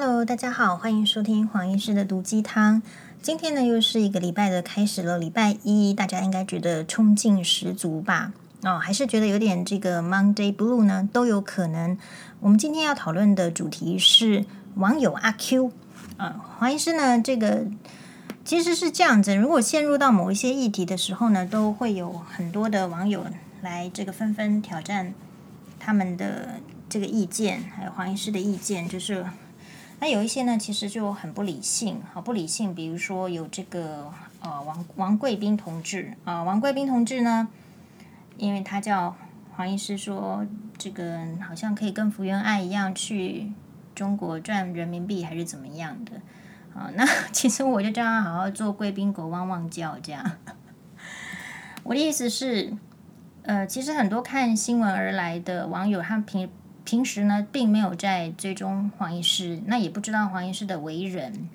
[0.00, 2.80] Hello，大家好，欢迎收听黄医师的毒鸡汤。
[3.20, 5.18] 今天呢，又是一个礼拜的开始了。
[5.18, 8.32] 礼拜一，大家应该觉得冲劲十足吧？
[8.62, 11.08] 哦，还是觉得有点这个 Monday Blue 呢？
[11.12, 11.98] 都有可能。
[12.38, 14.44] 我们今天要讨论的主题是
[14.76, 15.72] 网友阿 Q。
[16.16, 17.66] 啊、呃，黄医师呢，这个
[18.44, 19.34] 其实是这样子。
[19.34, 23.26] 如果陷入到某一些议题的时候呢，都会有很多的网友
[23.62, 25.12] 来这个纷纷挑战
[25.80, 29.26] 他们的这个意见，还有黄医师的意见，就是。
[30.00, 32.72] 那有一些呢，其实就很不理性，好不理性。
[32.72, 37.48] 比如说有这个呃王王贵宾同志啊、呃，王贵宾同志呢，
[38.36, 39.16] 因为他叫
[39.56, 40.46] 黄医师说，
[40.78, 43.52] 这个好像可以跟福原爱一样去
[43.92, 46.12] 中国赚人民币，还是怎么样的
[46.78, 46.88] 啊？
[46.94, 50.30] 那 其实我就叫他好好做贵宾狗汪汪叫这样。
[51.82, 52.72] 我的意思是，
[53.42, 56.48] 呃，其实很多看新闻而来的网友，他们平。
[56.88, 61.50] 平时呢，并没有在追踪黄医师，那也不知道黄医师的为人，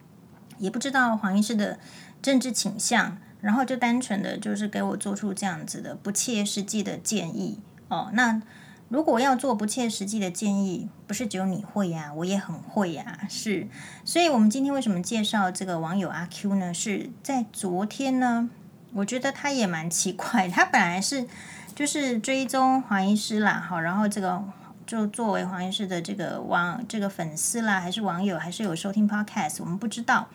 [0.60, 1.80] 也不知道黄医师的
[2.22, 8.12] 政治倾向，然后就单纯的就是给我做出这样子的不切实际的建议哦。
[8.14, 8.44] 那
[8.90, 13.68] 如果要做不切实际的建议，不是只有你会呀，我也很会呀，是。
[14.06, 16.72] 所以我们今天为什么介绍这个网友阿 Q 呢？
[16.72, 18.52] 是在昨天呢，
[18.94, 21.26] 我觉得他也蛮奇怪，他本来是
[21.74, 24.44] 就是追踪黄医师啦，好，然后这个。
[24.86, 30.28] 就作为黄医师的这个网这个粉丝啦，还是网友，还是有收听 Podcast，我们不知道。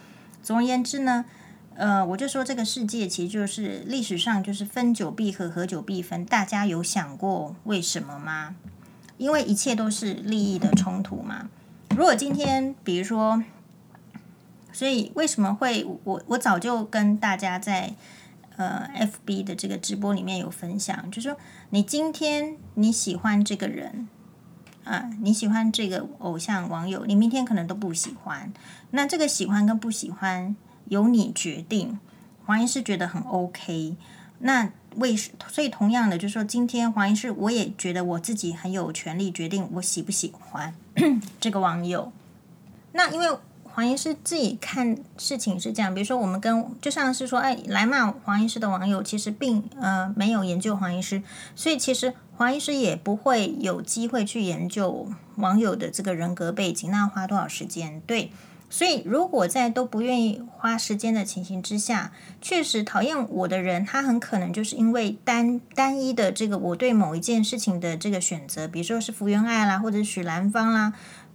[0.42, 1.24] 总而言之呢，
[1.74, 6.24] 呃，我就说这个世界其实就是历史上就是分久必合，合久必分。
[6.24, 8.56] 大家有想过为什么吗？
[9.16, 11.50] 因为一切都是利益的冲突嘛。
[11.90, 13.42] 如果今天比如说，
[14.72, 17.92] 所以为什么会我我早就跟大家在
[18.56, 18.88] 呃
[19.26, 21.36] FB 的这个直播里面有分享，就说
[21.70, 24.08] 你今天你喜欢这个人。
[24.88, 28.50] 啊，你喜欢这个偶像网友，你明天可能都不喜欢。
[28.92, 31.98] 那这个喜欢跟不喜欢由你决定。
[32.46, 33.94] 黄医师觉得很 OK。
[34.38, 40.74] 那为所以同样的，就是说今天黄医师我也觉得我自己很有权利决定我喜不喜欢
[41.38, 42.10] 这个网友。
[42.92, 43.26] 那因为
[43.78, 51.22] 黄医师自己看事情是这样，比如说我们跟就像是说，哎，来骂黄医师的网友其实并呃没有研究黄医师，
[51.54, 52.12] 所以其实。
[52.36, 58.00] 黄医师也不会有机会去研究网友的这个人格背景，那花多少时间？
[58.06, 58.30] 对，
[58.70, 70.92] 所以如果在都不愿意花时间的情形之下，确实讨厌我的人，他很可能就是因为单单一的这个我对某一件事情的这个选择，比如说是福原爱啦，或者许兰芳啦，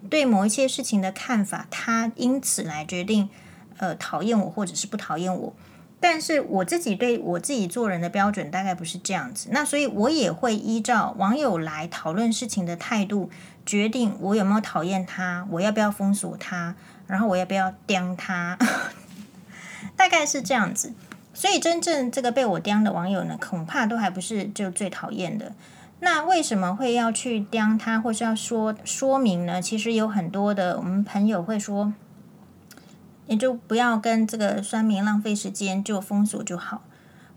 [0.09, 3.29] 对某一些事情的看法，他因此来决定
[3.77, 5.53] 呃讨厌我或者是不讨厌我。
[5.99, 13.29] 但是我自己对我自己做人的标准大概不是这样子，那所以我也会依照网友来讨论事情的态度，
[13.65, 16.75] 决定我有没有讨厌他，我要不要封锁他，
[17.07, 18.57] 然后我要不要钉他，
[19.95, 20.93] 大概是这样子。
[21.33, 25.53] 所以真正这个被我钉的网友呢，恐怕都还不是就最讨厌的。
[26.03, 29.61] 那为什么会要去钉他，或是要说说明呢？
[29.61, 31.93] 其实有很多的我们朋友会说。
[33.25, 36.81] 也就不要跟这个酸民浪费时间，就封锁就好。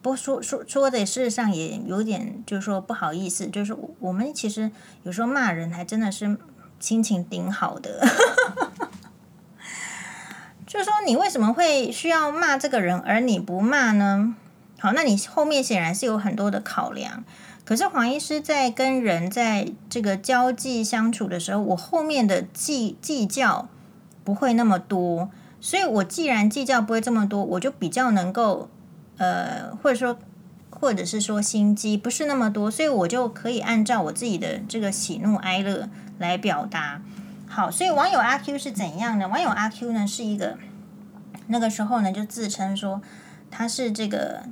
[0.03, 4.73] 不过说说说的，事实上也有点，就是说不好意思，就是我们其实
[5.05, 6.37] 有时候骂人还真的是
[6.81, 8.05] 心情挺好的。
[10.67, 14.35] 就是说你为什么会需要骂这个人，而你不骂呢？
[14.81, 17.23] 好，那你后面显然是有很多的考量。
[17.67, 23.69] 可是黄医师在跟人在这个交际相处的时候，我后面的计计较
[24.25, 25.29] 不会那么多。
[25.61, 28.69] 所以，我既然计较不会这么多，我就比较能够，
[29.17, 30.17] 呃，或者说，
[30.71, 35.89] 或者是说心机不是那么多，所以我就可以按照我自己的这个喜怒哀乐
[36.19, 37.03] 来表达。
[37.49, 39.27] 好，所以网友阿 Q 是怎样的？
[39.27, 40.57] 网友阿 Q 呢，是一个
[41.49, 43.03] 那个时候呢就自称说
[43.51, 44.45] 他是这个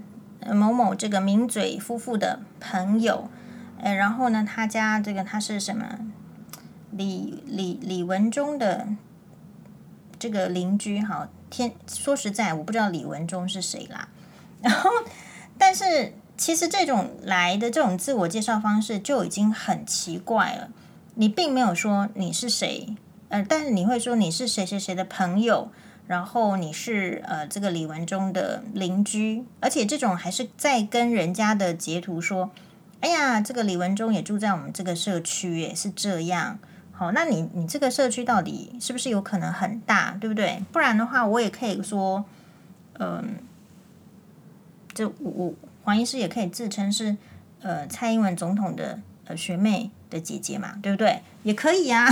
[0.53, 3.29] 某某这个名嘴夫妇的朋友，
[3.79, 5.99] 呃，然后呢，他家这个他是什么
[6.91, 8.89] 李李李文忠的。
[10.17, 14.09] 这个邻居哈，天说实在，我不知道李文忠是谁啦。
[14.63, 14.89] 然后，
[15.59, 20.71] 但是其实这种来的这种自我介绍方式就已经很奇怪了。
[21.17, 22.97] 你并没有说你是谁，
[23.29, 25.71] 呃，但是你会说你是谁谁谁的朋友，
[26.07, 32.51] 然后你是呃这个李文忠的邻居，而且这种还是在跟人家的截图说，
[33.01, 36.59] 哎呀，这个李文忠也住在我们这个社区，也是这样。
[36.93, 40.63] 好，那你你这个社区到底是不是有可能很大，对不对？
[40.71, 42.25] 不然的话，我也可以说，
[42.99, 43.37] 嗯、
[44.93, 47.17] 这我我黄医师也可以自称是
[47.63, 51.23] 呃蔡英文总统的呃学妹的姐姐嘛，对不对？
[51.43, 52.09] 也可以呀、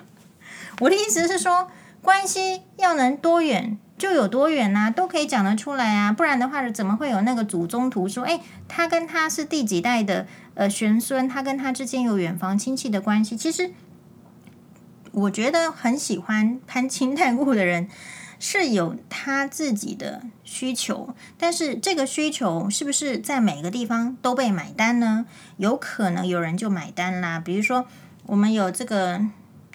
[0.80, 1.70] 我的意思是说，
[2.02, 6.12] 关系要能多远就有多远呐、都可以讲得出来啊。
[6.12, 13.36] 不然的话，怎么会有那个祖宗图说，诶，他跟他是第几代的呃玄孙，他跟他之间有远房亲戚的关系？
[13.36, 13.72] 其实，
[15.12, 17.88] 我觉得很喜欢攀亲带故的人。
[18.42, 25.26] 是有他自己的需求，但是这个需求是不是在每个地方都被买单呢？
[25.58, 27.38] 有可能有人就买单啦。
[27.38, 27.84] 比如说，
[28.24, 29.20] 我们有这个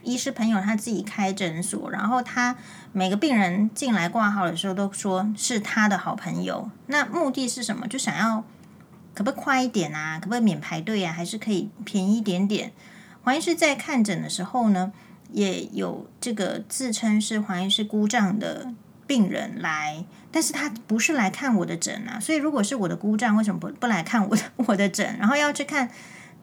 [0.05, 2.55] 医师朋友，他自己开诊所，然后他
[2.93, 6.69] 每个病人进来挂号的时候都说是他的好朋友。
[6.87, 7.87] 那目的是什么？
[7.87, 8.43] 就想要
[9.13, 10.19] 可不可以快一点啊？
[10.19, 11.11] 可不可以免排队啊？
[11.11, 12.71] 还是可以便宜一点点？
[13.23, 14.93] 黄医师在看诊的时候呢，
[15.31, 18.71] 也有这个自称是黄医师姑丈的
[19.07, 25.89] 病人来，但是他不是来看我的诊啊，所以如果是我的姑丈，为什么不不来看我的我的诊，然后要去看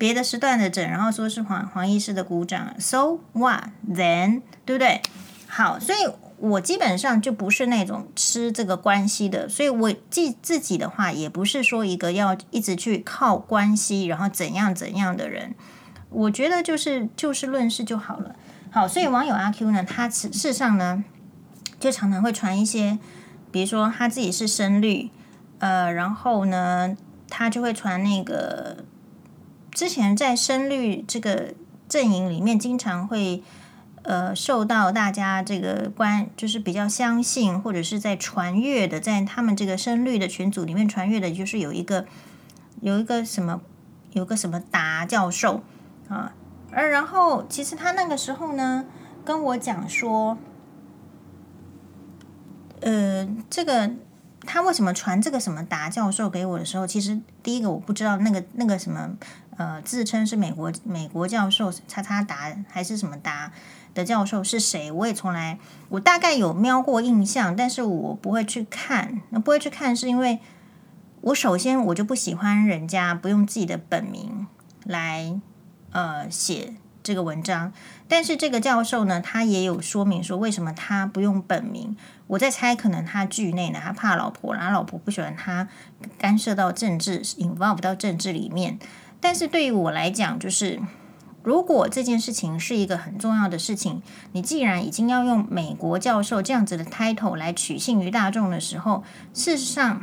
[0.02, 4.43] 别的时段的诊，然后说是黄黄医师的鼓掌，So what then？
[4.64, 5.00] 对不对？
[5.46, 5.99] 好，所以
[6.38, 15.54] 我基本上就不是那种吃这个关系的，所以我自自己的话也不是说一个要一直去靠关系，然后怎样怎样的人，
[16.10, 18.34] 我觉得就是就事论事就好了。
[18.72, 21.04] 好，所以网友阿 Q 呢，他事实上呢，
[21.78, 22.99] 就常常会传一些，
[23.52, 25.10] 比如说他自己是深绿，
[25.60, 26.96] 呃，然后呢，
[27.28, 28.78] 他就会传那个
[29.73, 31.55] 之前在深绿这个
[31.89, 33.43] 阵营里面，经常会
[34.03, 42.07] 呃受到大家这个关，就是比较相信或者是在传阅的，在他们这个深绿的群组里面传阅的，就是有一个
[42.81, 43.61] 有一个什么，
[44.13, 45.63] 有个什么达教授
[46.09, 46.35] 啊。
[46.71, 48.87] 而然后，其实他那个时候呢，
[49.25, 50.39] 跟我讲说，
[52.81, 53.91] 呃，这个
[54.47, 59.11] 他为什么传这个什么达教授给我的时候，其实第一个我不知道那个那个什么
[59.62, 63.53] 呃，自称是美国美国教授叉叉达还是什么达
[63.94, 65.56] 的教授是谁，我也从来
[65.88, 69.20] 我大概有瞄过印象，但是我不会去看。
[69.31, 70.41] 那不会去看是因为
[71.20, 74.49] 我首先我就不喜欢人家不用自己的本名
[74.85, 75.41] 来。
[75.93, 77.73] 呃，写这个文章，
[78.09, 81.97] 但是这个教授呢，他也有说明说为什么他不用本名。
[82.26, 85.69] 我在猜，可能他剧内呢，他怕老婆，然后老婆不喜欢他
[86.17, 88.79] 干涉到政治，involve 到政治里面。
[89.23, 90.79] 但是对于我来讲，就是
[91.43, 94.03] 如果这件事情是一个很重要的事情，
[94.33, 99.03] 你既然已经要用美国教授这样子的 title 来取信于大众的时候，
[99.33, 100.03] 事实上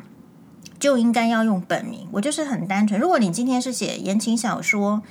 [0.80, 2.08] 就应该要用本名。
[2.14, 5.04] 我就是很单纯，如果你今天是写言情小说。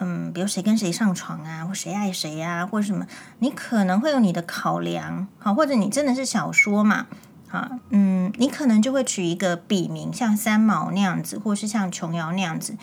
[0.00, 3.06] 嗯，比如谁跟谁上床啊，或谁爱谁啊，或者什么，
[3.38, 7.06] 你可能会有你的考量，好，或者你真的是小说嘛，
[7.54, 12.76] 啊，嗯，你可能就会取一个笔名，像三毛那样子，或是像琼瑶那样子，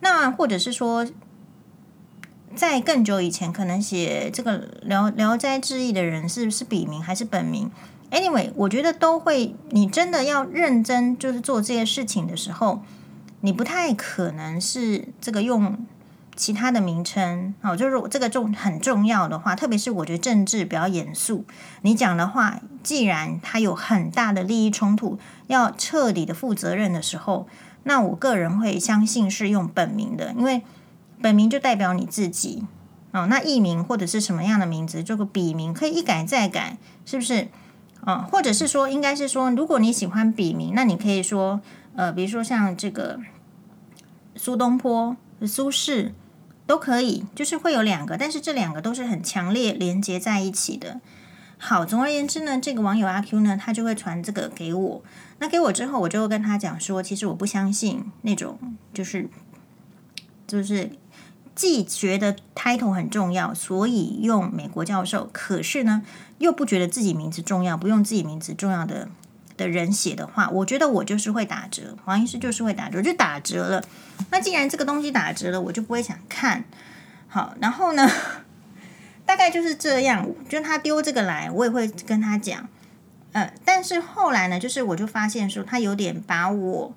[0.00, 1.06] 那或者是说，
[2.54, 7.70] 在更久以前，可能写这个《聊聊斋志异》的人是是笔名还是本名
[8.10, 12.82] ？Anyway，我觉得都会，你真的要认真就是做这些事情的时候，
[13.40, 15.86] 你不太可能是这个用。
[16.38, 21.44] 其他的名称，哦，就是这个重很重要的话，特别是我觉得政治比较严肃。
[21.82, 25.18] 你讲的话，既然它有很大的利益冲突，
[25.48, 27.48] 要彻底的负责任的时候，
[27.82, 30.62] 那我个人会相信是用本名的，因为
[31.20, 32.62] 本名就代表你自己
[33.10, 33.26] 哦。
[33.26, 37.48] 那艺名或者是什么样的名字，这个笔名可以一改再改，是不是？
[38.02, 41.60] 哦，或者是说，应该是说，如果你喜欢笔名，那你可以说，
[41.96, 43.18] 呃，比如说像这个
[44.36, 46.12] 苏东坡、苏轼。
[46.68, 51.00] 都可以，就是会有两个，但是这两个都是很强烈连接在一起的。
[51.56, 55.02] 好，总而言之呢，这个网友阿 Q 呢，他就会传这个给我。
[55.38, 58.58] 那给我之后，我就会跟他讲说，其实我不相信那种，
[58.92, 59.30] 就是
[60.46, 60.90] 就是
[61.54, 66.02] 既觉得 title 很重要，所以用美国教授，可是呢，
[66.36, 69.08] 又不觉得自己名字重要，不用自己名字重要的
[69.58, 73.84] 的人写的话，我觉得我就是会打折，黄医师就是会打折，就打折了。
[74.30, 76.64] 那既然这个东西打折了，我就不会想看。
[77.26, 78.10] 好，然后呢，
[79.26, 80.26] 大概就是这样。
[80.48, 82.66] 就他丢这个来，我也会跟他讲。
[83.32, 86.94] 呃，但是后来呢，就是我就发现说，他有点把我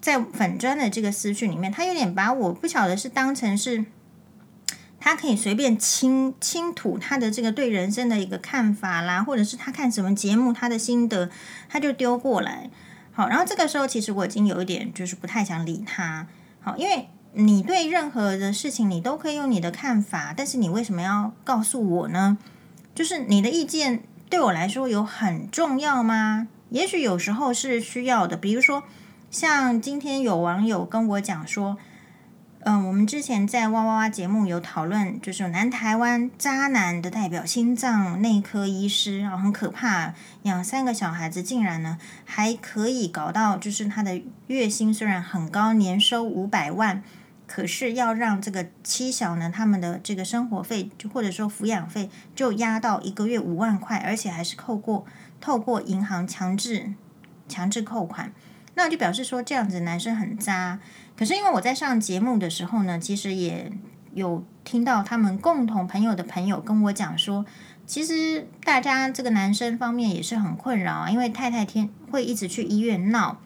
[0.00, 3.86] 在粉砖的这个私讯里面，他有点把我不晓得是当成是。
[5.02, 11.30] 他可以随便倾倾吐他的这个对人生的一个看法啦，或者是他看什么节目他的心得，
[11.70, 12.68] 他就丢过来。
[13.12, 16.26] 好，然后这个时候其实我已经有一点就是不太想理他。
[16.60, 22.36] 好，因为你对任何的事情你都可以用你的看法，但是你为什么要告诉我呢？
[22.94, 26.48] 就是你的意见对我来说有很重要吗？
[26.68, 28.36] 也许有时候是需要的。
[28.36, 28.82] 比如说，
[29.30, 31.78] 像今天有网友跟我讲说。
[32.62, 40.12] 嗯，我们之前在哇哇哇节目有讨论，就是南台湾渣男的代表心脏内科医师啊，很可怕，
[40.42, 47.02] 养三个小孩子竟然呢还可以搞到，就是他的月薪虽然很高，年收五百万，
[47.46, 55.06] 可是要让这个妻小呢，他们的这个生活费就或者说抚养费就压到一个月五万块，而且还是扣过
[55.40, 56.92] 透过银行强制
[57.48, 58.30] 强制扣款，
[58.74, 60.78] 那就表示说这样子男生很渣。
[61.20, 63.70] 可是因为我在上节目的时候呢，其实也
[64.14, 67.44] 有听到他们共同朋友的朋友跟我讲说，
[67.86, 73.38] 其实大家这个男生方面也是很困扰，因为太太天会一直去医院闹。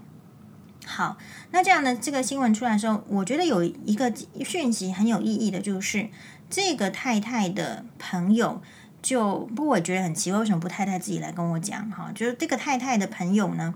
[0.87, 1.19] 好，
[1.51, 4.15] 那这样的这个新闻出来的时候，我觉得有一个
[4.45, 6.09] 讯息很有意义的，就是
[6.49, 8.63] 这个太太的朋友
[9.03, 11.91] 就不，我觉得很奇怪，为什么不太太自己来跟我讲？
[11.91, 13.75] 哈，就是这个太太的朋友呢，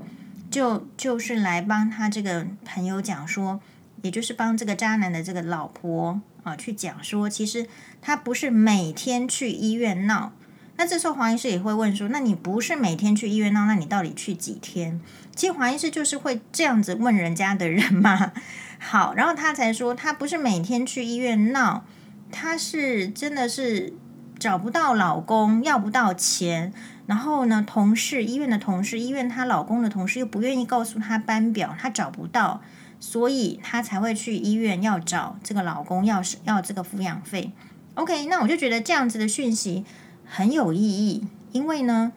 [0.49, 3.61] 就就是来帮他这个朋友讲说。
[4.03, 7.67] 也就是帮这个渣男的这个老婆啊去讲说，其实
[8.01, 10.33] 他不是每天去医院闹。
[10.77, 15.01] 那这时候黄医师也会问说，那你不是每天去医院闹，那你到底去几天？
[15.35, 18.33] 其实黄医师就是会这样子问人家的人嘛。
[18.79, 21.85] 好，然后他才说他不是每天去医院闹，
[22.31, 23.93] 他是真的是
[24.39, 26.73] 找不到老公，要不到钱，
[27.07, 32.63] 然后呢，同事医院的同事，医院她老公的同事又不愿意告诉她班表，她找不到。
[33.01, 37.53] 所以她才会去医院要找这个老公，要是要这个抚养费。
[37.95, 39.85] OK，那我就觉得这样子的讯息
[40.25, 42.13] 很有意义，因为呢，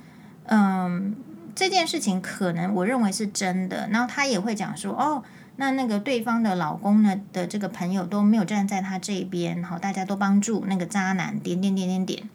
[0.46, 1.16] 嗯，
[1.56, 3.88] 这件事情可能我认为是真的。
[3.90, 5.24] 然后他也会讲说，哦，
[5.56, 12.30] 那那个对方的老公呢的这个朋友都没有站在他这边，好，大家都帮助那个渣男，点点点点点。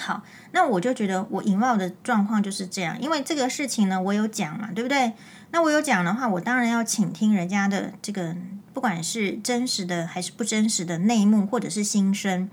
[0.00, 5.12] 好，那我就觉得我引爆的状况就是这样，因为这个事情呢，我有讲嘛，对不对？
[5.50, 8.34] 那我有讲的话，我当然要倾听人家的这个，
[8.72, 12.48] 不管是真实的还是不真实的内幕或者是心声，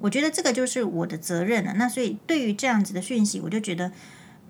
[0.00, 1.74] 我觉得这个就是我的责任了。
[1.74, 3.92] 那所以对于这样子的讯息，我就觉得，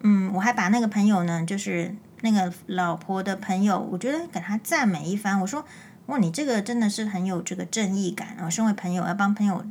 [0.01, 5.41] 嗯，我还把那个朋友呢，就是那个老婆的朋友，我觉得给他赞美一番。
[5.41, 5.65] 我说，
[6.07, 8.49] 哇，你这个真的是很有这个正义感啊！
[8.49, 9.65] 身为朋友要帮朋友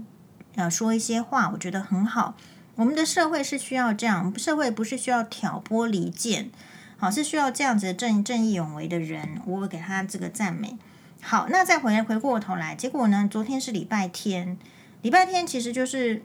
[0.55, 2.35] 要说一些话，我觉得很好。
[2.77, 6.51] 我们的社会是需要这样，社会不是需要挑拨离间，
[6.97, 9.41] 好，是需要这样子正正义勇为的人。
[9.47, 10.77] 我给他这个赞美。
[11.19, 13.27] 好，那再回来回过头来，结果呢？
[13.29, 14.59] 昨天是礼拜天，
[15.01, 16.21] 礼拜天其实就是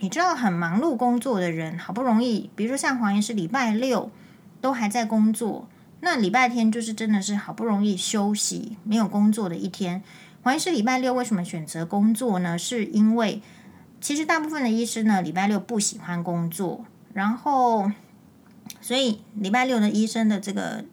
[0.00, 4.10] 你知道很忙碌工作的人，好不容易，比如说像黄岩是礼拜六
[4.60, 5.68] 都还在工作，
[6.00, 10.02] 那礼拜天就是真的是好不容易休息，没有工作的一天。
[10.42, 12.58] 黄岩是礼拜六为什么选择工作呢？
[12.58, 13.40] 是因为。
[14.02, 17.92] 其实大部分的医师呢，礼拜六不喜欢工作，然后，
[18.80, 20.84] 所以礼拜六的医生的这个，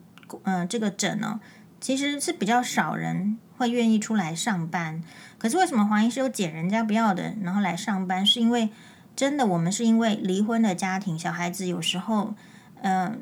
[0.44, 1.42] 嗯、这个诊呢，
[1.82, 5.04] 其实是比较少人会愿意出来上班。
[5.40, 8.24] 可是为什么黄医师又捡人家不要的，然后来上班？
[8.24, 8.70] 是因为
[9.16, 12.36] 真的，我们是因为离婚的家庭，小孩子有时候，
[12.84, 13.20] 嗯、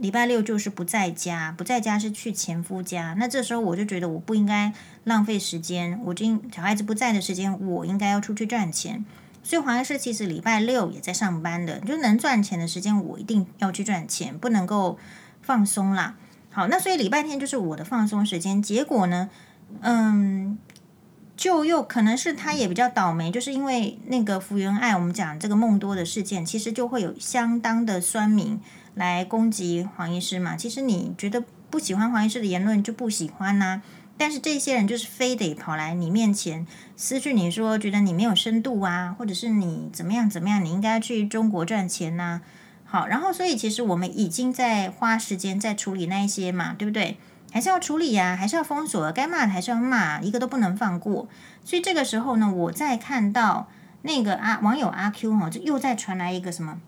[0.00, 3.14] 礼拜六就是不在家，不在家是去前夫家。
[3.18, 4.72] 那这时候我就觉得我不应该
[5.04, 9.04] 浪费时间，我今小孩子不在的时间，我应该要出去赚钱。
[9.44, 14.98] 所以黄医师其实礼拜六也在上班的，就能赚钱的时间，我一定要去赚钱，不能够
[15.40, 16.16] 放松啦。
[16.50, 18.60] 好，那所以礼拜天就是我的放松时间。
[18.60, 19.30] 结果呢，
[19.80, 20.58] 嗯，
[21.36, 28.60] 就又可能是他也比较倒霉，就是因为那个福原爱，我们讲这个梦多的事件，其实就会有相当的酸民。
[28.94, 30.56] 来攻击黄医师嘛？
[30.56, 33.80] 其实你觉得不喜欢黄医师的言论就不喜欢呐、
[34.18, 42.42] 但是这些人就是非得跑来你面前私讯你说，觉得你没有深度啊，或者是你怎么样怎么样，你应该去中国赚钱呐、
[42.84, 47.16] 好，然后所以其实我们已经在花时间在处理那一些嘛，对不对？
[47.50, 51.28] 还是要处理呀、还是要封锁，该骂的还是要骂，一个都不能放过。
[51.64, 53.68] 所以这个时候呢，我再看到
[54.02, 56.80] 那个啊网友阿 Q 哈，就又再传来一个什么？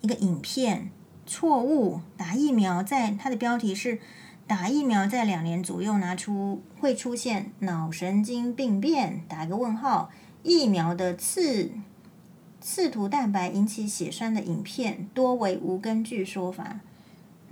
[0.00, 0.90] 一个影片
[1.26, 4.00] 错误打疫苗，在它的标题是
[4.46, 10.10] 打疫苗在两年左右拿出会出现脑神经病变，打一个问号，
[10.42, 11.70] 疫苗的刺
[12.60, 16.80] 刺突蛋白引起血栓的影片多为无根据说法。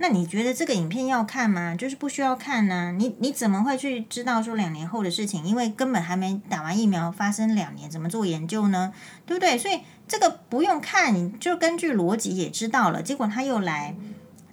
[0.01, 1.75] 那你觉得这个影片要看吗？
[1.75, 5.43] 就是不需要看呢、你你怎么会去知道说两年后的事情？
[5.43, 8.93] 因为根本还没打完疫苗，发生两年，怎么做研究呢？
[9.25, 9.57] 对不对？
[9.57, 13.03] 所以这个不用看，就根据逻辑也知道了。
[13.03, 13.95] 结果他又来，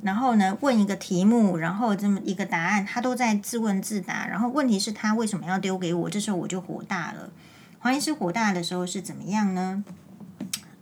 [0.03, 4.29] 然后呢问一个题目，然后这么一个答案，他都在自问自答。
[4.29, 6.11] 然后问题是，他为什么要丢给我？
[6.11, 7.31] 这时候我就火大了。
[7.79, 9.83] 黄医师火大的时候是怎么样呢？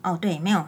[0.02, 0.66] 哦，对，没有。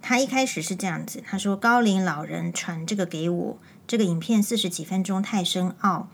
[0.00, 6.08] 他一开始是这样子，他说高龄老人传这个给我，这个影片四十几分钟太深奥，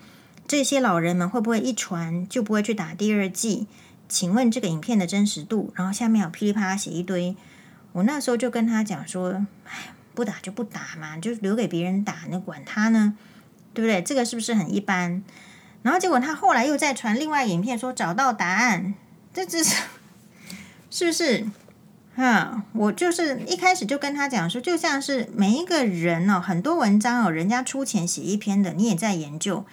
[0.48, 3.68] 这些老人们会不会一传就不会去打第二剂？
[4.10, 5.72] 请问这个影片的真实度？
[5.76, 7.36] 然后下面有噼里啪啦写一堆。
[7.92, 13.16] 我那时候就跟他讲说：“哎，不打就不打嘛，就留给别人打，那管他呢，
[13.72, 14.02] 对不对？
[14.02, 15.22] 这个是不是很一般？”
[15.82, 18.94] 然后结果他后来又再传另外影片，说找到答案，
[19.32, 19.76] 这只是
[20.90, 21.46] 是不是？
[22.16, 29.64] 哈，我就是一开始就跟他讲说，就像是每一个人哦，很多文章哦，人家出钱写一篇的，你也在研究。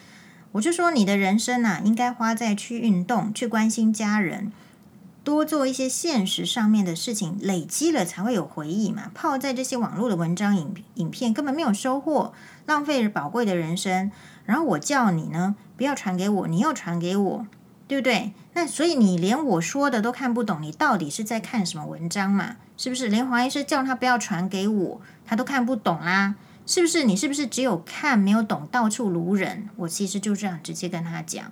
[0.53, 4.51] 我就说你的人生呐，应该花在去运动、去关心家人，
[5.23, 9.11] 多做一些现实上面的事情，累积了才会有回忆嘛。
[9.13, 12.33] 泡在这些网络的文章、影影片，根本没有收获，
[12.65, 14.11] 浪费了宝贵的人生。
[14.45, 17.45] 然后我叫你呢，不要传给我，你又传给我，
[17.87, 18.31] 对不对？
[18.53, 22.55] 那所以你连我说的都看不懂，你到底是在看什么文章嘛？
[22.77, 23.09] 是不是？
[23.09, 26.35] 连黄医师叫他不要传给我，他都看不懂啦？
[26.67, 27.05] 是不是？
[27.05, 29.69] 你是不是只有看没有懂，到处卢人？
[29.77, 31.51] 我其实就这样直接跟他讲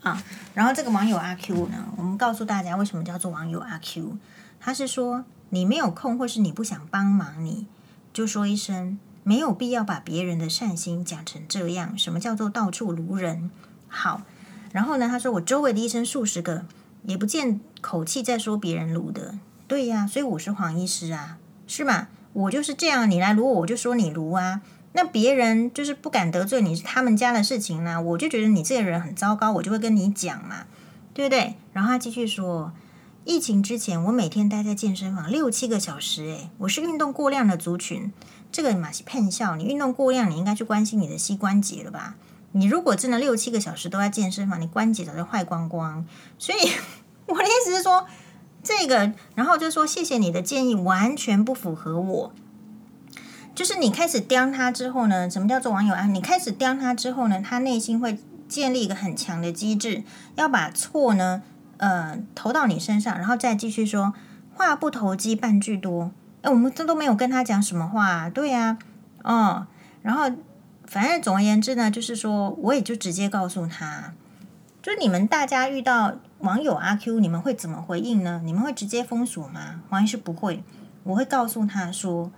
[0.00, 0.22] 啊。
[0.54, 4.16] 然后这个网友阿 Q 呢，我们告诉大家为什么叫做网友阿 Q，
[4.60, 7.66] 他是说你没有空，或是你不想帮忙你，
[8.14, 8.98] 就说一声。
[9.24, 11.98] 没有必要把别人的善心讲成这样。
[11.98, 13.50] 什么叫做到处卢人？
[13.88, 14.22] 好，
[14.70, 15.08] 然后呢？
[15.08, 16.64] 他说我周围的医生数十个，
[17.02, 19.36] 也不见口气在说别人卢的。
[19.66, 22.06] 对呀，所以我是黄医师啊，是吗？
[22.36, 24.60] 我就是这样，你来卢我，我就说你卢啊。
[24.92, 30.66] 那别人就是不敢得罪你，是他们家的事情呢、我就觉得你这个人很糟糕，我就会跟你讲嘛，
[31.14, 31.54] 对不对？
[31.72, 32.72] 然后他继续说，
[33.24, 38.12] 疫情之前我每天待在健身房六七个小时，诶，我是运动过量的族群。
[38.52, 42.16] 这个马是骗笑，你运动过量，你应该去关心你的膝关节了吧？
[42.52, 46.06] 你如果真的六七个小时都在健身房，你关节早就坏光光。
[46.38, 46.58] 所以
[47.26, 48.06] 我的意思是说，
[48.66, 52.32] 这个，然后就说谢谢你的建议，完全不符合我。
[53.54, 56.06] 就是你开始刁他之后呢，什么叫做网友啊？
[56.06, 58.18] 你开始刁他之后呢，他内心会
[58.48, 60.02] 建立一个很强的机制，
[60.34, 61.42] 要把错呢，
[61.76, 64.12] 呃，投到你身上，然后再继续说
[64.52, 66.10] 话不投机半句多。
[66.42, 68.78] 我们这都没有跟他讲什么话，对呀，
[69.22, 69.66] 哦，
[70.02, 70.30] 然后
[70.86, 74.12] 反正总而言之呢，就是说，我也就直接告诉他，
[74.82, 78.40] 就是你们大家遇到网友阿 Q，你们会怎么回应呢？
[78.44, 79.82] 你们会直接封锁吗？
[79.90, 80.62] 黄医师不会，
[81.02, 82.30] 我会告诉他说，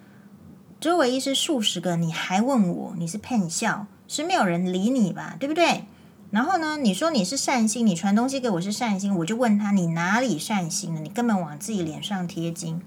[0.80, 5.84] 周围医师数十个，你还问我，你是骗笑，是没有人理你吧，对不对？
[6.30, 11.02] 然后呢，你说你是善心，你传东西给我是善心，我就问他，你哪里善心了？
[11.02, 12.80] 你根本往自己脸上贴金。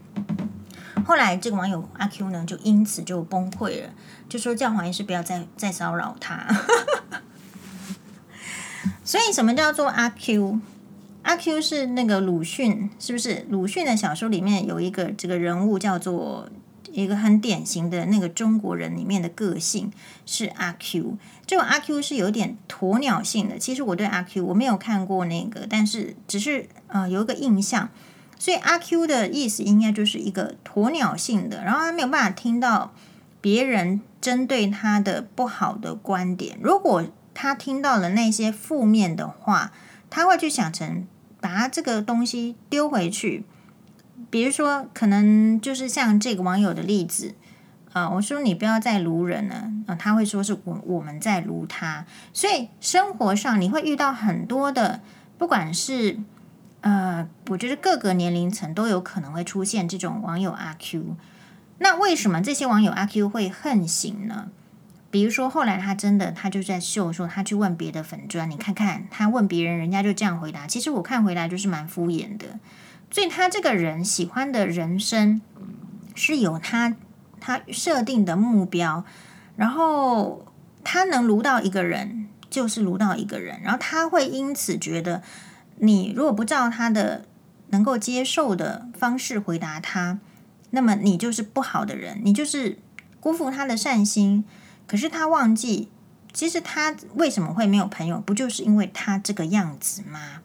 [1.06, 3.92] 后来这个网友阿 Q 呢，就因此就崩溃了，
[4.28, 6.48] 就说叫黄医师不要再再骚扰他。
[9.06, 10.60] 所以什么叫做阿 Q？
[11.24, 13.46] 阿 Q 是那个鲁迅，是不是？
[13.50, 16.50] 鲁迅的小说里面有一个这个人物叫做
[16.92, 19.92] 一个很典型的那个中国人里面的个性
[20.26, 21.18] 是阿 Q。
[21.46, 23.58] 这个阿 Q 是有点鸵鸟性的。
[23.58, 27.90] 其实我对阿 Q 我没有看过那个，但是只是呃有一个印象。
[28.40, 32.92] 所以阿 Q 的意思应该就是一个鸵鸟性的，然后他没有办法听到
[33.40, 36.58] 别人针对他的不好的观点。
[36.60, 37.06] 如果
[37.36, 39.72] 他听到了那些负面的话，
[40.12, 41.08] 他会去想成
[41.40, 43.44] 把他这个东西丢回去。
[44.30, 47.34] 比如说，可能就是像这个网友的例子
[47.94, 52.06] 啊，我说你不要再卢人了啊，他会说是我我们在卢他。
[52.32, 55.02] 所以生活上你会遇到很多的，
[55.40, 56.20] 不管是。
[56.84, 61.16] 呃，我觉得各个年龄层都有可能会出现这种网友阿 Q。
[61.78, 64.50] 那为什么这些网友阿 Q 会横行呢？
[65.12, 70.66] 比如说后来他真的他就在秀说他去问别的粉砖，你看看他问别人，人家就这样回答。
[70.66, 72.46] 其实我看回来就是蛮敷衍的。
[73.12, 75.42] 所以他这个人喜欢的人生
[76.16, 76.96] 是有他
[77.40, 79.04] 他设定的目标，
[79.58, 80.46] 然后
[80.84, 85.22] 他能卢到一个人就是卢到一个人，然后他会因此觉得。
[85.84, 87.26] 你如果不照他的
[87.70, 90.20] 能够接受的方式回答他，
[90.70, 92.78] 那么你就是不好的人，你就是
[93.20, 94.46] 辜负他的善心。
[94.92, 95.88] 可是他忘记，
[96.34, 100.42] 其实他为什么会没有朋友，不就是因为他这个样子吗？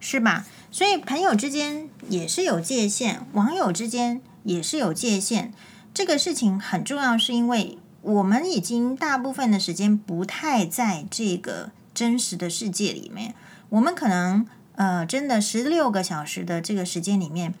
[0.00, 0.44] 是吧？
[0.70, 5.54] 所以朋友之间也是有界限，网友之间也是有界限。
[5.94, 13.34] 这个事情很重要，是因为我们已经大部分的时间不太在这个真实的世界里面，
[13.70, 14.46] 我们可能。
[14.78, 17.54] 呃，真的十六个小时的这个时间里面，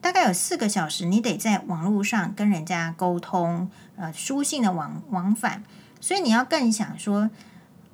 [0.00, 5.62] 大概有四个小时你得在网络上跟人家沟通，呃，书信的往往返。
[6.00, 7.28] 所以你要更想说，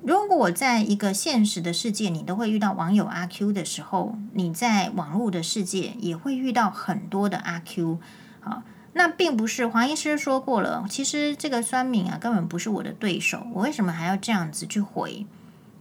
[0.01, 7.99] 如果我在一个现实的世界，你都会遇到网友阿 Q 的时候，你在网络的世界也会遇到很多的阿 Q。
[8.39, 15.25] 好，那并不是黄医师说过了，其实这个酸敏啊根本不是我的对手，我为什么还要这样子去回？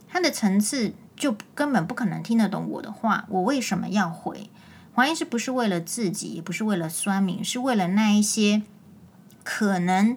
[0.08, 3.26] 他的层次就根本不可能听得懂我的话。
[3.28, 4.50] 我为什么要回？
[4.96, 8.62] 怀疑是不是为了自己，也不是为了酸民，是为了那一些
[9.44, 10.16] 可能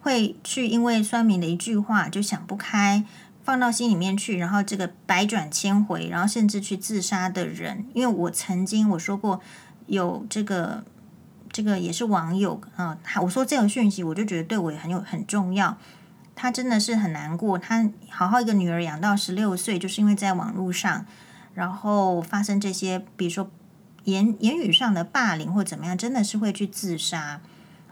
[0.00, 3.04] 会去因为酸民的一句话就想不开，
[3.42, 7.84] 放到心里面去，然后这个百转千回，然后甚至去自杀的人。
[7.94, 9.40] 因为我曾经我说过，
[9.86, 10.84] 有这个
[11.50, 15.76] 这个也是网友啊，我说这个讯息，我就觉得对我也很有很重要。
[16.36, 21.04] 他真的是很难过，他好好一个女儿养到十六岁，就是因为在网络上，
[21.54, 23.50] 然后发生这些，比如说。
[24.04, 27.40] 言言语上的霸凌或怎么样，真的是会去自杀。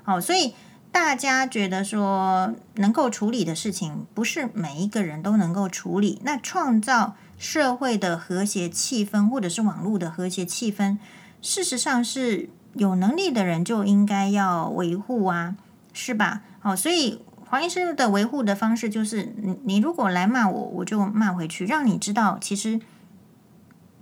[0.05, 0.55] 哦，所以
[0.91, 6.21] 大家觉得说能够处理的事情，不是每一个人都能够处理。
[6.25, 10.99] 那创造社会的和谐气氛，或者是网络的和谐气氛，
[11.41, 15.55] 事实上是有能力的人就应该要维护啊，
[15.93, 16.43] 是吧？
[16.63, 22.81] 哦，所以黄医师的维护的方式就是，你你如果来骂我，我就骂回去，让你知道其实。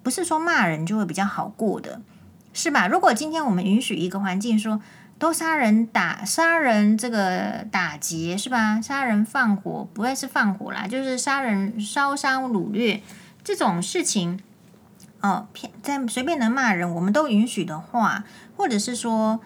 [0.03, 2.01] 不是说骂人就会比较好过的，
[2.53, 2.87] 是吧？
[2.89, 4.81] 如果今天我们允许一个环境说
[5.19, 8.81] 都杀人打杀人这个打劫是吧？
[8.81, 13.03] 杀人放火不会是放火啦，就是杀人烧伤掳掠
[13.43, 14.41] 这种事情
[15.21, 15.49] 哦，
[15.83, 18.25] 在随便能骂人我们都允许的话，
[18.57, 19.41] 或者是说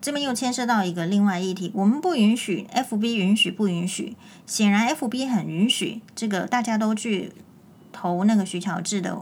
[0.00, 4.16] 这边又牵涉到一个另外议题，我们不允许，FB 允许不允许？
[4.44, 7.32] 显然 FB 很允许，这个大家都去
[7.92, 9.16] 投那个徐乔治的。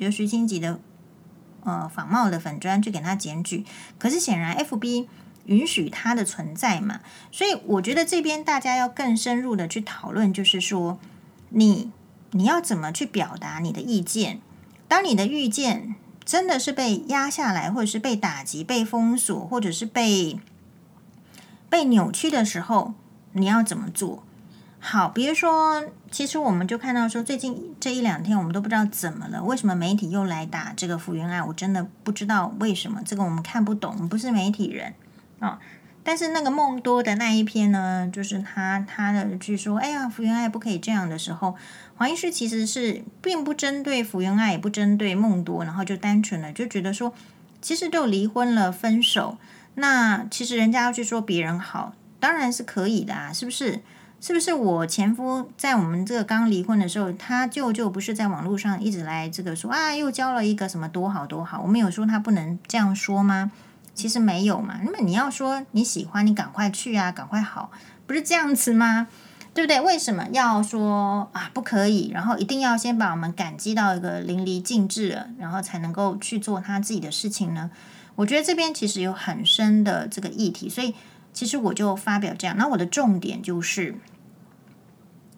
[0.00, 0.80] 就徐新吉的
[1.64, 3.64] 呃仿冒的粉砖去给他检举，
[3.98, 5.06] 可是显然 FB
[5.44, 10.98] 允许他的存在嘛，所以我觉得这边大家要更深入的去讨论，就是说
[11.50, 11.90] 你
[12.30, 14.40] 你要怎么去表达你的意见？
[14.88, 20.38] 当你的意见真的是被压下来，或者是被打击、被封锁，或者是被
[21.68, 22.94] 被扭曲的时候，
[23.32, 24.24] 你要怎么做？
[24.82, 31.42] 好，比如说，其实我们就看到说，最近这一两天，我们都不知道怎么了，为什么媒体又来打这个福原爱？
[31.42, 34.94] 我真的不知道为什么，这个我们看不懂，我们不是媒体人
[35.38, 35.58] 啊、
[36.02, 41.54] 但是那个梦多的那一篇呢，就是他他的据说，哎呀，福原爱不可以这样的时候，
[41.96, 47.12] 黄医师其实是并不针对福原爱，也不针对梦多，然后就单纯的就觉得说，
[47.60, 49.36] 其实都离婚了，分手，
[49.74, 53.80] 那其实人家要去说别人好，当然是可以的啊，是不是？
[54.20, 61.62] 是不是我前夫在我们这个刚离婚的时候，他舅舅不是在网络上一直来这个说啊，又交了一个什么多好多好？
[61.62, 63.50] 我们有说他不能这样说吗？
[63.94, 64.80] 其实没有嘛。
[64.84, 67.70] 那么你要说你喜欢，你赶快去啊，赶快好，
[68.06, 69.08] 不是这样子吗？
[69.54, 69.80] 对不对？
[69.80, 72.10] 为什么要说啊不可以？
[72.12, 77.70] 然后一定要先把我们感激到一个淋漓尽致，然后才能够去做他自己的事情呢？
[78.16, 80.94] 我觉得这边其实有很深的这个议题，所以
[81.32, 82.56] 其实我就发表这样。
[82.56, 83.96] 那我的重点就是。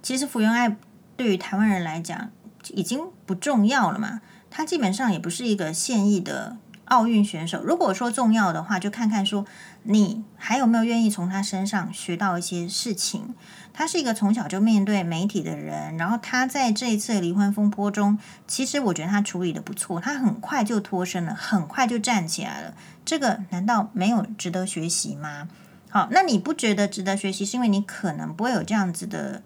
[0.02, 0.76] 其实福原爱
[1.16, 2.30] 对于台湾人来讲
[2.70, 7.62] 已经不重要了嘛，他基本上也不是一个现役的奥运选手。
[7.62, 9.46] 如果说重要的话，就看看说
[9.84, 13.34] 你还有没有愿意从他身上学到一些事情。
[13.72, 22.74] 他是一个从小就面对媒体的人，然后他在这一次离婚风波中，其实我觉得他处理的不错，他很快就脱身了，很快就站起来了。
[23.04, 25.48] 这个难道没有值得学习吗？
[25.92, 29.42] 好，那你不觉得值得学习，是因为你可能不会有这样子的。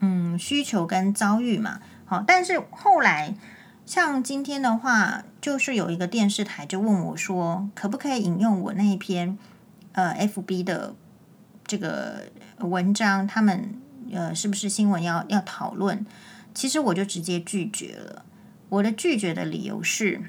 [0.00, 3.34] 嗯，需求跟遭遇嘛，好，但是后来
[3.86, 9.38] 像今天的话，就是有一个电视台就问我说，可不可以引用我那一篇
[9.92, 10.94] 呃 FB 的
[11.66, 12.26] 这个
[12.58, 13.26] 文章？
[13.26, 13.74] 他们
[14.12, 16.04] 呃是不是新闻要要讨论？
[16.52, 18.24] 其实我就直接拒绝了。
[18.68, 20.20] 我的拒绝的理由是，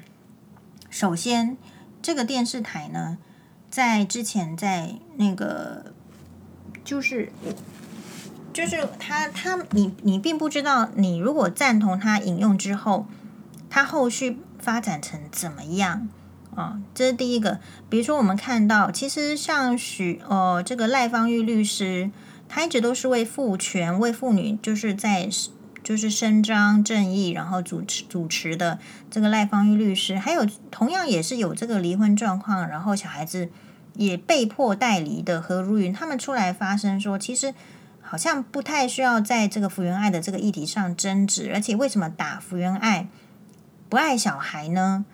[0.88, 1.56] 首先
[2.00, 3.18] 这个电视台呢，
[3.76, 5.92] 在之前在那个
[6.82, 7.30] 就是。
[8.54, 13.06] 就是他，他你你并不知道，你如果赞同他引用之后，
[13.68, 16.08] 他后续发展成怎么样
[16.54, 16.80] 啊？
[16.94, 17.60] 这是第一个。
[17.90, 22.10] 比如说，我们看到，其实像许呃这个赖芳玉律师，
[22.48, 25.28] 他一直都是为父权、为妇女，就是在
[25.84, 28.78] 就是伸张正义，然后主持主持的
[29.10, 33.50] 这个赖芳玉律师，还有同样也是有这个离婚状况，然后小孩子
[33.96, 37.54] 也被迫带离的何如云，他们出来发声说，其实。
[38.08, 43.08] 好像不太需要在这个福原爱的这个议题上争执，而且为什么打福原爱
[43.88, 45.04] 不爱小孩呢？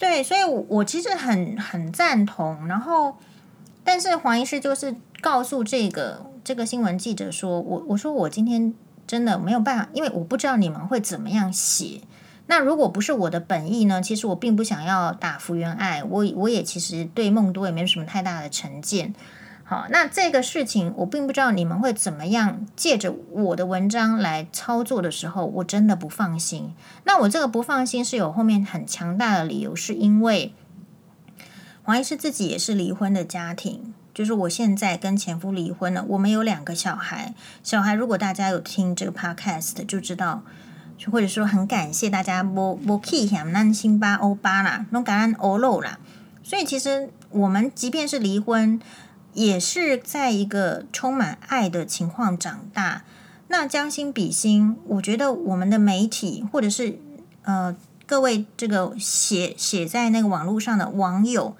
[0.00, 2.66] 对，所以我，我其实很很赞同。
[2.66, 3.18] 然后，
[3.84, 8.74] 但是黄医师就是告诉这个这个新闻记者说：“我我说我今天
[9.06, 12.00] 真的没有办法，因为我不知道你们会怎么样写。
[12.46, 14.02] 那如果不是我的本意呢？
[14.02, 19.14] 其实我并不想要打福原爱，我我也其实对梦多也没有什么太大的成见。”
[19.66, 26.74] 好，那这个事情我并不知道你们会怎么样借着我的文章来操作的时候，我真的不放心。
[27.04, 30.52] 那我这个不放心是有后面很强大的理由，是因为
[31.82, 37.32] 黄医师自己也是离婚的家庭，就是我现在跟前夫离婚了，我们有两个小孩。
[37.62, 40.42] 小孩如果大家有听这个 podcast 就知道，
[41.10, 45.98] 或者说很感谢大家我我 key 哈那辛巴欧巴啦，弄感恩欧露啦。
[46.42, 48.80] 所以其实我们即便是离婚。
[49.34, 53.02] 也是在一个充满爱的情况长大。
[53.48, 57.00] 那将心比心，我觉得我们的媒体或者是
[57.42, 57.74] 呃
[58.06, 61.56] 各位这个写写在那个网络上的网友，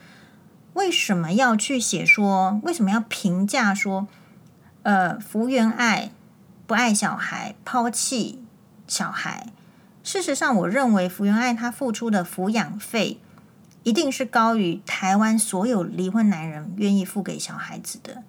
[0.75, 2.61] 为什么要去写说？
[2.63, 4.07] 为什么要评价说？
[4.85, 6.13] 呃，福原爱
[6.69, 8.44] 不爱小孩，抛弃
[8.87, 9.49] 小孩。
[10.03, 13.19] 事实上，我认为福原爱她付出的抚养费。
[13.83, 18.23] 一定是高于台湾所有离婚男人愿意付给小孩子的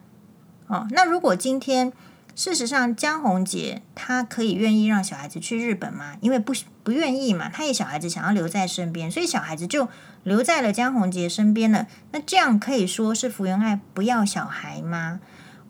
[0.68, 0.86] 哦。
[0.92, 1.94] 那如果今天
[2.36, 6.18] 事实上江宏杰他可以愿意让小孩子去日本吗？
[6.20, 9.88] 因为不不愿意嘛，他也小孩子想要留在身边，所以小孩子就
[10.24, 11.88] 留在了江宏杰身边了。
[12.12, 15.22] 那这样可以说是福原爱不要小孩吗？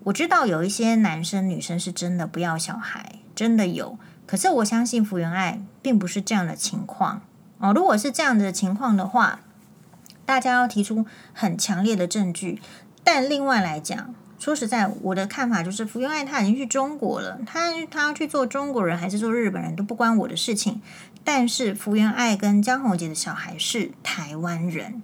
[0.05, 3.99] 我知道有一些男生女生是真的不要小孩，真的有。
[4.25, 7.21] 可是我相信福原爱并不是这样的情况
[7.59, 7.73] 哦。
[7.73, 9.39] 如果是这样的情况的话，
[10.25, 12.61] 大家要提出很强烈的证据，
[13.03, 20.81] 但另外来讲，说实在，我的看法就是，福原爱他已经去中国了，他他要去做中国人还是做日本人都不关我的事情。
[21.23, 25.01] 但是福原爱跟江宏杰的小孩是台湾人，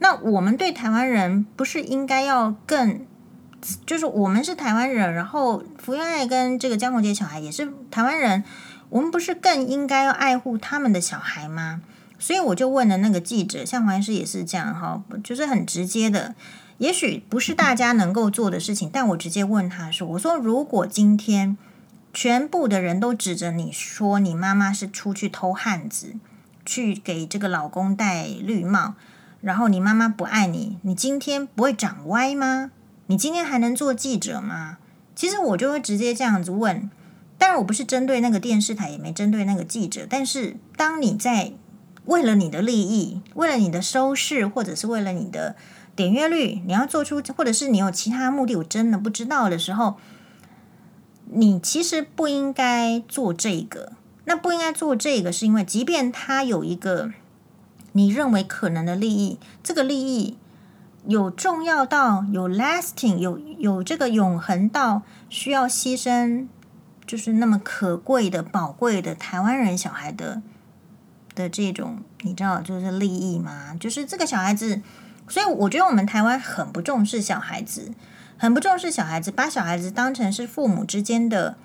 [0.00, 3.00] 那我们对台湾人不是应该要更，
[3.84, 8.44] 就是我们是台湾人，然后福原爱跟这个江宏杰小孩也是台湾人，
[8.90, 11.80] 我们不是更应该要爱护他们的小孩吗？
[12.18, 16.34] 所以我就问了那个记者，像黄医师也是这样哈，就是很直接的，
[16.78, 21.58] 也许不是大家能够做的事情，但我直接问他说：“我说如果今天
[22.14, 26.14] 全部的人都指着你说你妈妈是出去偷汉子，
[26.64, 28.94] 去给这个老公戴绿帽，
[29.42, 32.70] 然后你妈妈不爱你，你今天不会长歪吗？
[33.06, 34.78] 你今天还能做记者吗？”
[35.14, 36.90] 其实我就会直接这样子问，
[37.38, 41.52] 当然我不是针对那个电视台，也没针对那个记者，但是当你在
[42.04, 45.56] 为了你的利益，为了你的收视，或者是为了你的
[45.94, 49.96] 点阅率，你要做出，或者是你有其他目的，我真的不知道的时候，
[51.32, 53.92] 你其实不应该做这个。
[54.28, 57.12] 那不应该做这个，是因为即便他有一个
[57.92, 60.36] 你认为可能的利益，这个利益
[61.06, 66.46] 有重要到有 lasting，有有这个永恒到需要牺牲，
[67.06, 70.42] 就是那么可贵的、宝贵的台湾人小孩的。
[71.34, 73.76] 的这种你知道就是利益吗？
[73.78, 74.80] 就是这个小孩子，
[75.28, 77.92] 所以我觉得我们台湾很不重视小孩子，
[78.38, 81.58] 很不重视小孩子，把小孩子当成是父母之间的，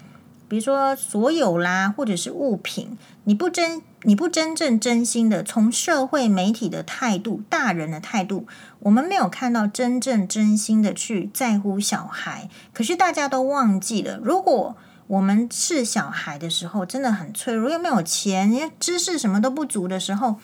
[0.49, 2.97] 比如说所有啦，或者是物品。
[3.23, 8.47] 你不真，你不真正真心的从社会媒体的态度、大人的态度，
[8.79, 12.49] 我们没有看到真正真心的去在乎小孩。
[12.73, 14.75] 可是大家都忘记了，如果。
[15.07, 20.37] 我们是小孩的时候，真的很脆弱，又没有钱，因为知识什么都不足的时候，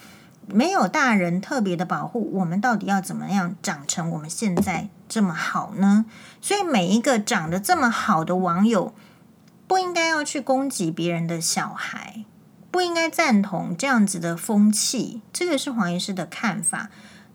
[0.46, 6.04] 没有大人特别的保护，我们到底要怎么样长成我们现在这么好呢？
[6.42, 8.94] 所以每一个长得这么好的网友，
[9.68, 12.26] 不应该要去攻击别人的小孩，
[12.78, 15.24] 不应该赞同这样子的风气。
[15.34, 16.92] 这个是黄医师的看法。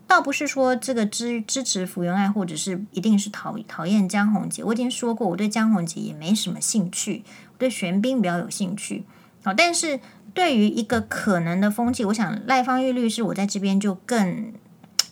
[0.07, 4.63] 倒不是说这个支支持福原爱，或者是一定是讨讨厌江宏杰。
[4.63, 9.03] 我已经说过，我对江宏杰也没什么兴趣，我对玄彬比较有兴趣。
[9.43, 9.99] 好，但是
[10.33, 14.53] 对于一个可能的风气，我想赖芳玉律师，我在这边就更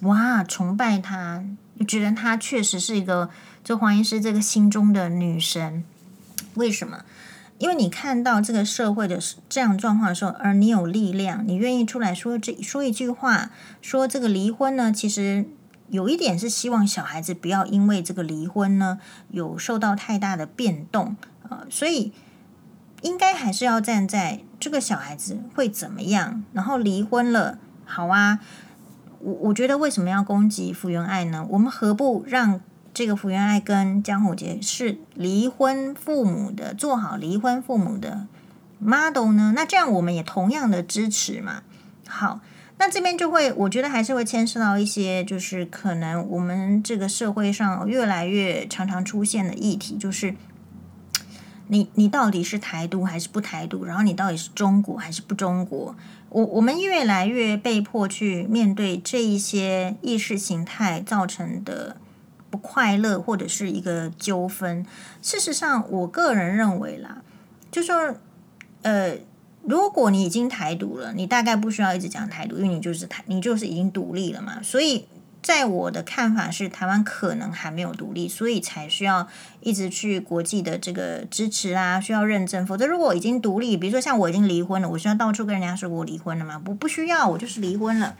[0.03, 1.43] 哇崇拜他，
[1.85, 3.29] 觉得他确实是一个
[3.65, 5.83] 就黄医师这个心中的女神。
[6.53, 7.03] 为什么？
[7.61, 13.51] 因为你看到这个社会的这样状况的时候，而你有力量，你愿意出来说这说一句话，
[13.83, 15.45] 说这个离婚呢，其实
[15.87, 21.15] 有一点是希望小孩子不要因为这个离婚呢有受到太大的变动
[21.47, 22.11] 啊，所以
[23.03, 28.39] 应该还是要站在这个小孩子会怎么样，然后离婚了，好啊，
[29.19, 31.45] 我我觉得为什么要攻击福原爱呢？
[31.51, 32.59] 我们何不让？
[32.93, 38.27] 这个福原爱跟江宏杰是离婚父母的，做好离婚父母的
[38.79, 39.53] model 呢？
[39.55, 41.63] 那这样我们也同样的支持嘛。
[42.05, 42.41] 好，
[42.77, 50.35] 那这边就会，我觉得还是会牵涉到一些，就是可能我们这个社会上越来越常常出现的议题，就是
[51.67, 53.85] 你你到底是台独还是不台独？
[53.85, 55.95] 然后你到底是中国还是不中国？
[56.27, 61.95] 我我们越来越被迫去面对这一些意识形态造成的。
[62.51, 64.85] 不快乐或者是一个纠纷。
[65.23, 67.23] 事实上，我个人认为啦，
[67.71, 68.13] 就说
[68.83, 69.15] 呃，
[69.63, 75.07] 如果你已经台独了，你大概不需要一直讲台独，因为你就是台，你就是已经独立了嘛，所以。
[75.43, 79.27] 在我的看法是，台湾可能还没有独立，所以才需要
[79.61, 82.63] 一直去国际的这个支持啊，需要认证。
[82.63, 86.61] 否则，如果已经独立，比如说像我已经离婚了，我需要到处跟人家说我离婚了吗？
[86.63, 88.15] 不，不需要，我就是离婚了。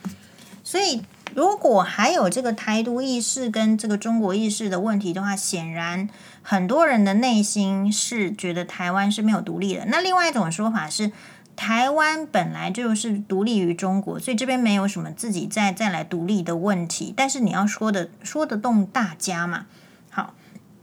[0.63, 1.03] 所以，
[1.35, 6.09] 如果还有这个台独意识跟这个中国意识的问题的话，显然
[6.41, 9.85] 很多人的内心是觉得台湾是没有独立的。
[9.85, 11.11] 那另外一种说法是。
[11.53, 17.13] 台湾本来就是独立于中国，所以这边没有什么自己再再来独立的问题。
[17.15, 19.67] 但是你要说的说得动大家嘛？
[20.09, 20.33] 好，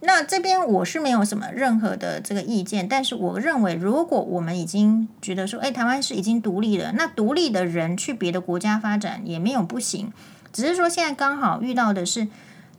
[0.00, 2.86] 那这边我是没有什么任何的这个意见。
[2.86, 10.12] 但是我认为，如果我们已经觉得说，哎，台湾是已经独立了，那独立的人去别的国家发展也没有不行。
[10.52, 12.28] 只是说现在刚好遇到的是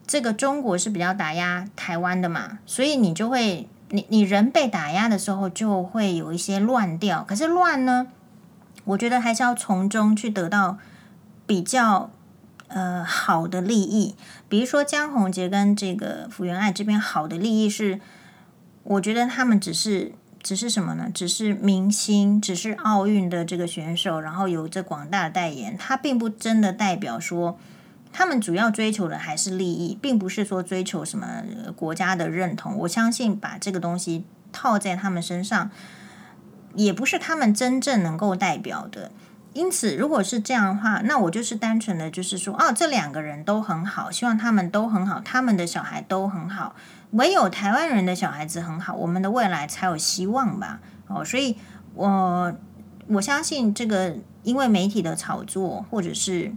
[0.06, 3.68] 这个中国是比较打压台湾的嘛，所以你就会。
[3.92, 7.24] 你你人被打压的时候，就会有一些乱掉。
[7.24, 8.06] 可是乱呢，
[8.84, 10.78] 我觉得还是要从中去得到
[11.44, 12.08] 比较
[12.68, 14.14] 呃好的利益。
[14.48, 17.98] 比如说江宏杰跟这个福原爱这边好的利益是，
[18.84, 21.10] 我觉得他们只是只是什么呢？
[21.12, 27.58] 只是明星，只是奥运的这个选手，然后有着广大的代言，他并不真的代表说。
[28.12, 31.44] 他们主要追求的还是利益，并不是说追求什么
[31.76, 32.76] 国家的认同。
[32.78, 35.70] 我相信把这个东西套在他们身上，
[36.74, 39.12] 也不是他们真正能够代表的。
[39.52, 46.74] 因此，如果是这样的话，那我就是单纯的就是说，哦，这两个人都很好，希望他们都很好，他们的小孩都很好，
[47.12, 50.80] 唯有台湾人的小孩子很好，我们的未来才有希望吧。
[51.06, 51.56] 哦，所以
[51.94, 52.54] 我
[53.08, 56.52] 我相信这个，因为媒体的炒作，或者是。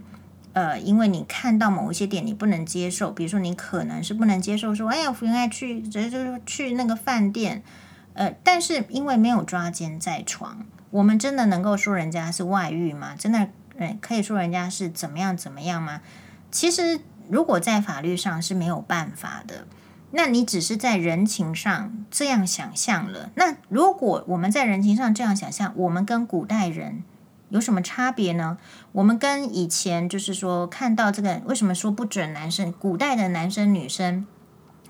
[0.54, 7.64] 呃，因为你看到某一些点你不能接受，比如说你可能是不能接受说，哎呀，福原爱去，直接就是去那个饭店，
[8.12, 13.16] 呃，但是因为没有抓奸在床，我们真的能够说人家是外遇吗？
[13.18, 16.00] 真的，呃，可以说人家是怎么样怎么样吗？
[16.52, 19.66] 其实，如果在法律上是没有办法的，
[20.16, 23.30] 那你只是在人情上这样想象了。
[23.34, 27.02] 那如果我们在人情上这样想象，我们跟古代人。
[27.50, 28.58] 有什么差别呢？
[28.92, 32.72] 我们跟以前就是说看到这个，为什么说不准男生？
[32.72, 34.26] 古代的男生女生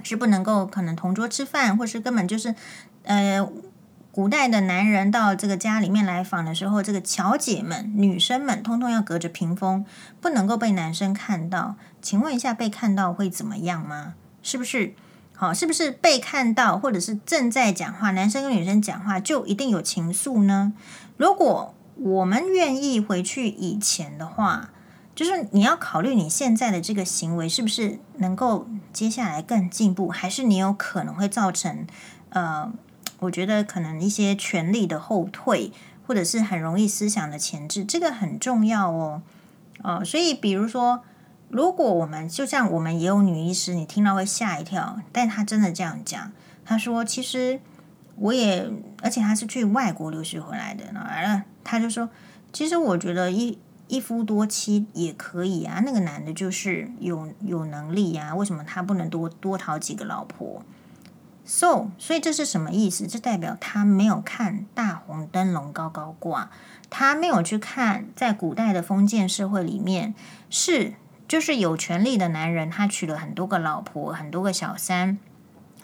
[0.03, 2.55] 是不能够可能同桌吃饭，或是根本就是
[3.03, 3.47] 呃，
[4.11, 9.85] 古代的男人到这个家里面来访的时候，这个小姐们、女生们通通要隔着屏风，
[10.23, 11.77] 不能够被男生看到。
[12.01, 14.15] 请问一下，被看到会怎么样吗？
[14.41, 14.95] 是不是？
[15.45, 20.73] 好，是不是被看到，或者是正在讲话，男生跟女生讲话就一定有情愫呢？
[21.19, 24.71] 如果我们愿意回去以前的话，
[25.15, 31.87] 就是你要考虑你现在的这个行为是不是能够接下来更进步，还是你有可能会造成
[32.31, 32.73] 呃，
[33.19, 35.71] 我觉得可能一些权力的后退，
[36.07, 39.21] 或者是很容易思想的前置，这个很重要哦。
[39.83, 41.03] 哦，所以比如说，
[41.55, 46.33] 如果我们就像我们也有女医师，你听到会吓一跳，但她真的这样讲，
[46.65, 47.61] 她说其实。
[48.17, 48.71] 我也，
[49.03, 52.09] 而且他是去外国留学回来的，然后完了，他就说，
[52.53, 60.63] 其实我觉得一一夫多妻也可以啊，那个男的就是有有能力呀，为什么他不能多多讨几个老婆
[61.45, 63.09] ？So，所以这是什么意思？
[63.09, 66.53] 这代表他没有看大红灯笼高高挂，
[66.89, 70.15] 他没有去看在古代的封建社会里面
[70.49, 70.95] 是
[71.27, 75.19] 就是有权力的男人，他娶了很多个老婆，很多个小三。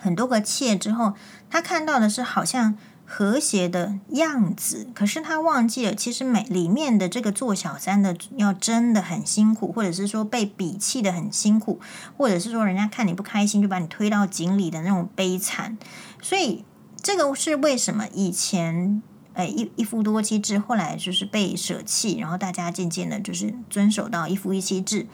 [0.02, 1.12] 很多个妾之后，
[1.50, 11.80] 他看到的是好像和谐的样子，可是他忘记了，其实每里面的这个做小三的要真的很辛苦，或者是说被鄙弃的很辛苦，
[12.16, 15.76] 或者是说人家看你不开心就把你推到井里的那种悲惨。
[16.22, 16.64] 所以
[17.02, 19.02] 这个是为什么以前
[19.46, 25.06] 诶一一夫多妻制，后来就是被舍弃，然后大家渐渐的就是遵守到一夫一妻制。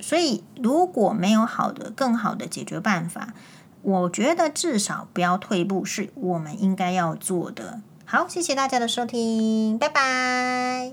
[0.00, 3.34] 所以如果没有好的更好的解决办法。
[3.82, 7.80] 我觉得至少不要退步，是我们应该要做的。
[8.04, 10.92] 好，谢谢大家的收听，拜拜。